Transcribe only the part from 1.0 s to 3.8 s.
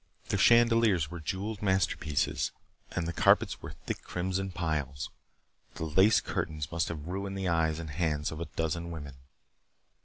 were jeweled masterpieces and the carpets were